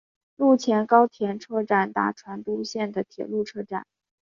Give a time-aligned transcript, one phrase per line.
[0.37, 3.85] 陆前高田车站大船渡线的铁路车站。